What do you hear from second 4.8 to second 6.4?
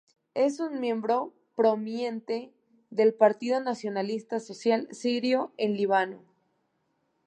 sirio en Líbano.